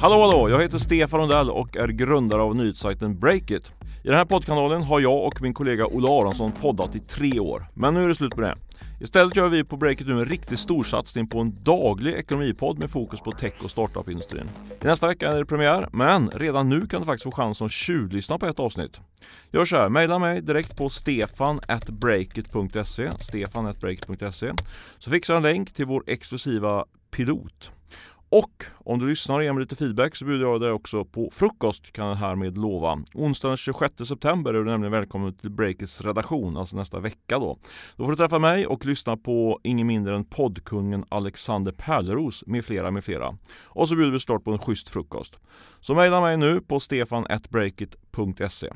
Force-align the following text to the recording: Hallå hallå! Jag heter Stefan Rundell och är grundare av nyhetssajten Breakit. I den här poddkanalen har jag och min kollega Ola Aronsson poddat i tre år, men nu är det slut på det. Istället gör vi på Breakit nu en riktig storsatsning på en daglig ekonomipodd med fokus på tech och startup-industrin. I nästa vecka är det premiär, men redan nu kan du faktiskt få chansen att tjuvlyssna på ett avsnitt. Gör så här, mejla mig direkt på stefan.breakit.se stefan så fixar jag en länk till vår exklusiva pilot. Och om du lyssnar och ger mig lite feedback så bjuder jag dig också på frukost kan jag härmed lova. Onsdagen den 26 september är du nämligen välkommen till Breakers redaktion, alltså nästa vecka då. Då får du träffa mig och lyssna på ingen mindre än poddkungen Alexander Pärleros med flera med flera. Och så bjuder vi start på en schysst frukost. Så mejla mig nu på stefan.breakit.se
Hallå 0.00 0.20
hallå! 0.20 0.50
Jag 0.50 0.62
heter 0.62 0.78
Stefan 0.78 1.20
Rundell 1.20 1.50
och 1.50 1.76
är 1.76 1.88
grundare 1.88 2.42
av 2.42 2.56
nyhetssajten 2.56 3.18
Breakit. 3.18 3.72
I 4.04 4.08
den 4.08 4.16
här 4.16 4.24
poddkanalen 4.24 4.82
har 4.82 5.00
jag 5.00 5.24
och 5.24 5.42
min 5.42 5.54
kollega 5.54 5.86
Ola 5.86 6.08
Aronsson 6.08 6.52
poddat 6.52 6.94
i 6.94 7.00
tre 7.00 7.40
år, 7.40 7.66
men 7.74 7.94
nu 7.94 8.04
är 8.04 8.08
det 8.08 8.14
slut 8.14 8.34
på 8.34 8.40
det. 8.40 8.54
Istället 9.00 9.36
gör 9.36 9.48
vi 9.48 9.64
på 9.64 9.76
Breakit 9.76 10.06
nu 10.06 10.12
en 10.12 10.24
riktig 10.24 10.58
storsatsning 10.58 11.26
på 11.26 11.38
en 11.38 11.56
daglig 11.62 12.12
ekonomipodd 12.12 12.78
med 12.78 12.90
fokus 12.90 13.20
på 13.20 13.32
tech 13.32 13.52
och 13.62 13.70
startup-industrin. 13.70 14.50
I 14.82 14.84
nästa 14.84 15.08
vecka 15.08 15.32
är 15.32 15.36
det 15.36 15.46
premiär, 15.46 15.88
men 15.92 16.30
redan 16.30 16.68
nu 16.68 16.86
kan 16.86 17.00
du 17.00 17.06
faktiskt 17.06 17.24
få 17.24 17.32
chansen 17.32 17.64
att 17.64 17.72
tjuvlyssna 17.72 18.38
på 18.38 18.46
ett 18.46 18.60
avsnitt. 18.60 19.00
Gör 19.50 19.64
så 19.64 19.76
här, 19.76 19.88
mejla 19.88 20.18
mig 20.18 20.42
direkt 20.42 20.76
på 20.76 20.88
stefan.breakit.se 20.88 23.10
stefan 23.18 23.74
så 24.98 25.10
fixar 25.10 25.34
jag 25.34 25.38
en 25.38 25.42
länk 25.42 25.74
till 25.74 25.86
vår 25.86 26.04
exklusiva 26.06 26.84
pilot. 27.10 27.70
Och 28.28 28.64
om 28.86 28.98
du 28.98 29.08
lyssnar 29.08 29.36
och 29.36 29.44
ger 29.44 29.52
mig 29.52 29.60
lite 29.60 29.76
feedback 29.76 30.16
så 30.16 30.24
bjuder 30.24 30.46
jag 30.46 30.60
dig 30.60 30.70
också 30.70 31.04
på 31.04 31.30
frukost 31.32 31.92
kan 31.92 32.06
jag 32.06 32.14
härmed 32.14 32.58
lova. 32.58 32.98
Onsdagen 33.14 33.50
den 33.50 33.56
26 33.56 33.94
september 34.08 34.54
är 34.54 34.58
du 34.58 34.64
nämligen 34.64 34.92
välkommen 34.92 35.34
till 35.34 35.50
Breakers 35.50 36.00
redaktion, 36.00 36.56
alltså 36.56 36.76
nästa 36.76 37.00
vecka 37.00 37.38
då. 37.38 37.58
Då 37.96 38.04
får 38.04 38.10
du 38.10 38.16
träffa 38.16 38.38
mig 38.38 38.66
och 38.66 38.86
lyssna 38.86 39.16
på 39.16 39.60
ingen 39.62 39.86
mindre 39.86 40.14
än 40.14 40.24
poddkungen 40.24 41.04
Alexander 41.08 41.72
Pärleros 41.72 42.44
med 42.46 42.64
flera 42.64 42.90
med 42.90 43.04
flera. 43.04 43.38
Och 43.64 43.88
så 43.88 43.96
bjuder 43.96 44.12
vi 44.12 44.20
start 44.20 44.44
på 44.44 44.52
en 44.52 44.58
schysst 44.58 44.88
frukost. 44.88 45.40
Så 45.80 45.94
mejla 45.94 46.20
mig 46.20 46.36
nu 46.36 46.60
på 46.60 46.80
stefan.breakit.se 46.80 48.68